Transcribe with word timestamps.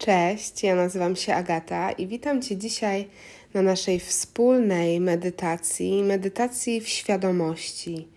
Cześć, 0.00 0.62
ja 0.62 0.74
nazywam 0.74 1.16
się 1.16 1.34
Agata 1.34 1.92
i 1.92 2.06
witam 2.06 2.42
Cię 2.42 2.56
dzisiaj 2.56 3.08
na 3.54 3.62
naszej 3.62 4.00
wspólnej 4.00 5.00
medytacji, 5.00 6.02
medytacji 6.02 6.80
w 6.80 6.88
świadomości. 6.88 8.08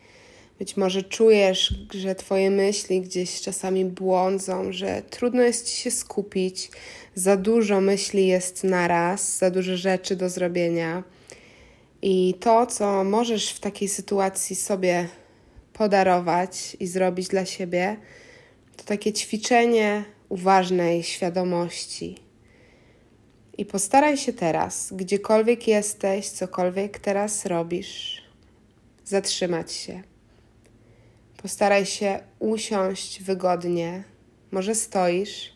Być 0.59 0.77
może 0.77 1.04
czujesz, 1.04 1.73
że 1.93 2.15
Twoje 2.15 2.51
myśli 2.51 3.01
gdzieś 3.01 3.41
czasami 3.41 3.85
błądzą, 3.85 4.71
że 4.71 5.01
trudno 5.09 5.41
jest 5.41 5.69
Ci 5.69 5.81
się 5.81 5.91
skupić, 5.91 6.71
za 7.15 7.38
dużo 7.38 7.82
myśli 7.82 8.27
jest 8.27 8.63
naraz, 8.63 9.38
za 9.38 9.52
dużo 9.52 9.77
rzeczy 9.77 10.15
do 10.15 10.29
zrobienia. 10.29 11.04
I 12.02 12.34
to, 12.39 12.65
co 12.65 13.04
możesz 13.04 13.50
w 13.50 13.59
takiej 13.59 13.88
sytuacji 13.88 14.55
sobie 14.55 15.07
podarować 15.73 16.77
i 16.79 16.88
zrobić 16.88 17.27
dla 17.27 17.45
siebie, 17.45 17.97
to 18.77 18.84
takie 18.84 19.13
ćwiczenie 19.13 20.04
uważnej 20.34 21.04
świadomości. 21.04 22.18
I 23.57 23.65
postaraj 23.65 24.18
się 24.18 24.33
teraz, 24.33 24.93
gdziekolwiek 24.93 25.68
jesteś, 25.68 26.29
cokolwiek 26.29 27.00
teraz 27.00 27.46
robisz, 27.46 28.23
zatrzymać 29.06 29.71
się. 29.71 30.04
Postaraj 31.37 31.86
się 31.86 32.19
usiąść 32.39 33.23
wygodnie. 33.23 34.03
Może 34.52 34.75
stoisz, 34.75 35.53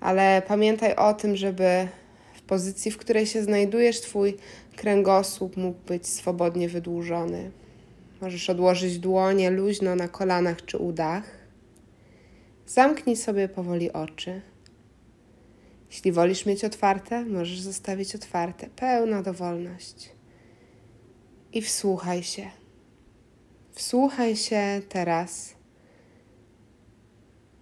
ale 0.00 0.42
pamiętaj 0.48 0.94
o 0.94 1.14
tym, 1.14 1.36
żeby 1.36 1.88
w 2.34 2.42
pozycji, 2.42 2.90
w 2.90 2.98
której 2.98 3.26
się 3.26 3.42
znajdujesz, 3.42 4.00
Twój 4.00 4.36
kręgosłup 4.76 5.56
mógł 5.56 5.78
być 5.86 6.06
swobodnie 6.06 6.68
wydłużony. 6.68 7.50
Możesz 8.20 8.50
odłożyć 8.50 8.98
dłonie 8.98 9.50
luźno 9.50 9.96
na 9.96 10.08
kolanach 10.08 10.64
czy 10.64 10.78
udach. 10.78 11.35
Zamknij 12.66 13.16
sobie 13.16 13.48
powoli 13.48 13.92
oczy. 13.92 14.42
Jeśli 15.90 16.12
wolisz 16.12 16.46
mieć 16.46 16.64
otwarte, 16.64 17.24
możesz 17.24 17.60
zostawić 17.60 18.14
otwarte, 18.14 18.68
pełna 18.76 19.22
dowolność. 19.22 20.10
I 21.52 21.62
wsłuchaj 21.62 22.22
się. 22.22 22.50
Wsłuchaj 23.72 24.36
się 24.36 24.80
teraz, 24.88 25.54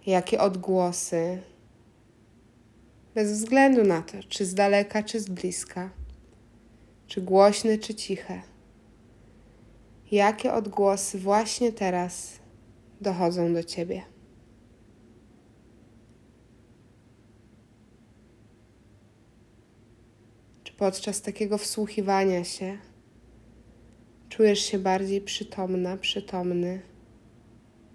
jakie 0.05 0.39
odgłosy, 0.39 1.41
bez 3.15 3.31
względu 3.31 3.83
na 3.83 4.01
to, 4.01 4.17
czy 4.29 4.45
z 4.45 4.53
daleka, 4.53 5.03
czy 5.03 5.19
z 5.19 5.29
bliska, 5.29 5.89
czy 7.07 7.21
głośne, 7.21 7.77
czy 7.77 7.95
ciche, 7.95 8.41
jakie 10.11 10.53
odgłosy 10.53 11.19
właśnie 11.19 11.71
teraz 11.71 12.31
dochodzą 13.01 13.53
do 13.53 13.63
ciebie. 13.63 14.14
Podczas 20.77 21.21
takiego 21.21 21.57
wsłuchiwania 21.57 22.43
się 22.43 22.77
czujesz 24.29 24.59
się 24.59 24.79
bardziej 24.79 25.21
przytomna, 25.21 25.97
przytomny 25.97 26.81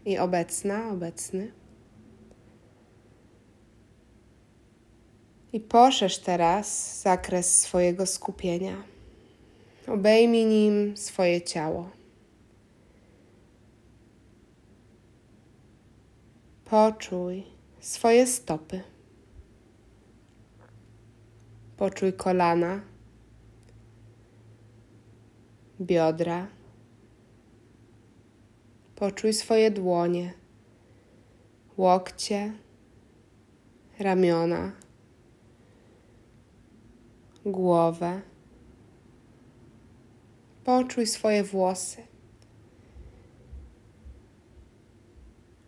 i 0.04 0.18
obecna, 0.18 0.90
obecny. 0.90 1.52
I 5.52 5.60
poszerz 5.60 6.18
teraz 6.18 7.00
zakres 7.02 7.58
swojego 7.58 8.06
skupienia. 8.06 8.82
Obejmij 9.86 10.46
nim 10.46 10.96
swoje 10.96 11.42
ciało. 11.42 11.90
Poczuj 16.64 17.46
swoje 17.80 18.26
stopy. 18.26 18.89
Poczuj 21.80 22.12
kolana, 22.12 22.80
biodra. 25.80 26.46
Poczuj 28.96 29.32
swoje 29.32 29.70
dłonie, 29.70 30.32
łokcie, 31.76 32.52
ramiona, 33.98 34.72
głowę. 37.46 38.20
Poczuj 40.64 41.06
swoje 41.06 41.44
włosy. 41.44 42.02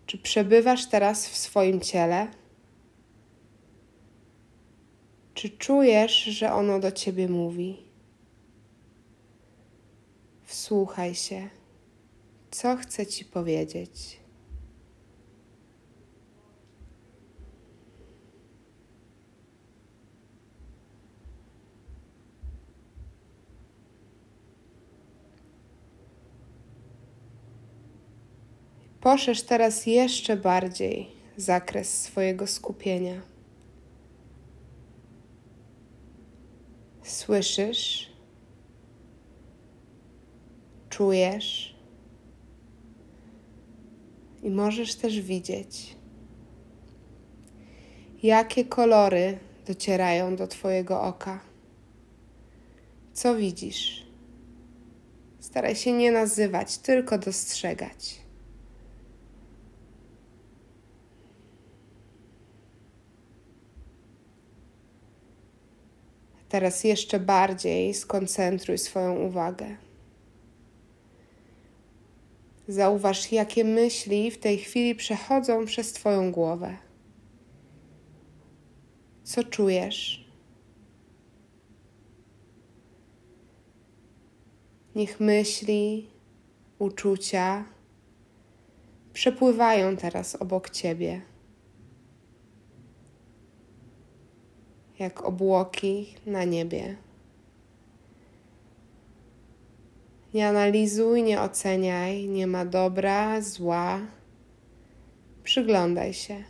Czy 0.07 0.19
przebywasz 0.19 0.87
teraz 0.89 1.29
w 1.29 1.37
swoim 1.37 1.81
ciele? 1.81 2.42
Czy 5.43 5.51
czujesz, 5.51 6.25
że 6.25 6.53
ono 6.53 6.81
do 6.81 6.93
ciebie 6.93 7.29
mówi? 7.29 7.77
Wsłuchaj 10.43 11.15
się, 11.15 11.49
co 12.51 12.77
chce 12.77 13.07
ci 13.07 13.25
powiedzieć. 13.25 14.21
Poszerz 29.01 29.43
teraz 29.43 29.87
jeszcze 29.87 30.37
bardziej 30.37 31.07
zakres 31.37 32.03
swojego 32.03 32.47
skupienia. 32.47 33.32
Słyszysz, 37.23 38.11
czujesz 40.91 41.77
i 44.43 44.51
możesz 44.51 44.95
też 44.95 45.21
widzieć, 45.21 45.97
jakie 48.23 48.65
kolory 48.65 49.39
docierają 49.67 50.37
do 50.37 50.47
Twojego 50.47 51.03
oka. 51.03 51.41
Co 53.13 53.37
widzisz? 53.37 54.07
Staraj 55.41 55.77
się 55.77 55.93
nie 55.93 56.13
nazywać, 56.13 56.79
tylko 56.79 57.19
dostrzegać. 57.19 58.22
Teraz 66.53 66.85
jeszcze 66.85 67.21
bardziej 67.21 67.95
skoncentruj 67.95 68.79
swoją 68.79 69.17
uwagę. 69.17 69.77
Zauważ, 72.69 73.33
jakie 73.33 73.65
myśli 73.65 74.31
w 74.31 74.39
tej 74.39 74.59
chwili 74.59 74.95
przechodzą 74.95 75.67
przez 75.67 75.93
Twoją 75.93 76.33
głowę. 76.33 76.77
Co 79.23 79.45
czujesz? 79.45 80.29
Niech 84.95 85.21
myśli, 85.21 86.11
uczucia 86.79 87.65
przepływają 89.13 89.97
teraz 89.97 90.37
obok 90.37 90.71
Ciebie. 90.71 91.32
Jak 95.03 95.25
obłoki 95.25 96.15
na 96.27 96.45
niebie. 96.45 96.97
Nie 100.35 100.49
analizuj, 100.49 101.23
nie 101.23 101.41
oceniaj, 101.41 102.29
nie 102.29 102.47
ma 102.47 102.65
dobra, 102.65 103.41
zła. 103.41 104.01
Przyglądaj 105.45 106.15
się. 106.15 106.45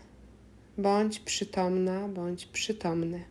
Bądź 0.79 1.21
przytomna, 1.21 2.09
bądź 2.09 2.47
przytomny. 2.47 3.25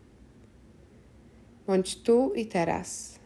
Bądź 1.67 2.01
tu 2.01 2.33
i 2.33 2.45
teraz. 2.45 3.19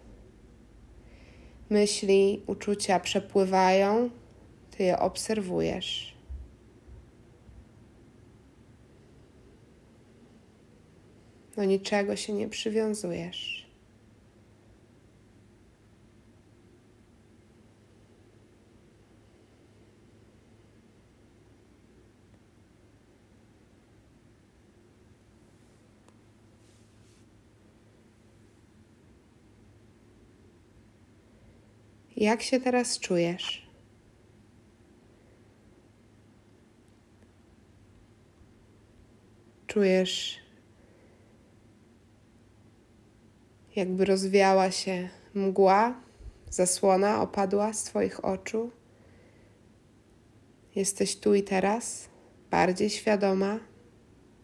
Myśli, 1.69 2.43
uczucia 2.47 2.99
przepływają, 2.99 4.09
ty 4.71 4.83
je 4.83 4.99
obserwujesz. 4.99 6.14
Do 11.55 11.65
niczego 11.65 12.15
się 12.15 12.33
nie 12.33 12.49
przywiązujesz. 12.49 13.65
Jak 32.17 32.41
się 32.41 32.59
teraz 32.59 32.99
czujesz? 32.99 33.65
Czujesz 39.67 40.44
jakby 43.75 44.05
rozwiała 44.05 44.71
się 44.71 45.09
mgła, 45.33 46.01
zasłona 46.49 47.21
opadła 47.21 47.73
z 47.73 47.83
Twoich 47.83 48.25
oczu. 48.25 48.71
Jesteś 50.75 51.15
tu 51.15 51.33
i 51.35 51.43
teraz, 51.43 52.09
bardziej 52.51 52.89
świadoma, 52.89 53.59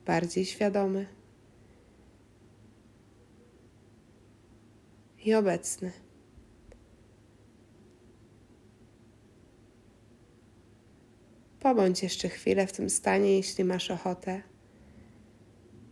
bardziej 0.06 0.45
świadomy 0.45 1.07
i 5.25 5.34
obecny. 5.34 5.92
Pobądź 11.60 12.04
jeszcze 12.04 12.30
chwilę 12.30 12.68
w 12.68 12.72
tym 12.72 12.89
stanie, 12.89 13.36
jeśli 13.36 13.63
masz 13.63 13.92
ochotę, 13.92 14.42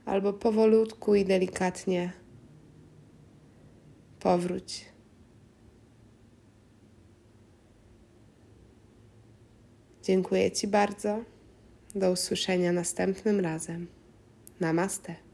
albo 0.05 0.33
powolutku 0.33 1.15
i 1.15 1.25
delikatnie 1.25 2.13
powróć. 4.19 4.85
Dziękuję 10.03 10.51
Ci 10.51 10.67
bardzo. 10.67 11.23
Do 11.95 12.11
usłyszenia 12.11 12.71
następnym 12.71 13.39
razem. 13.39 13.87
Namaste. 14.59 15.28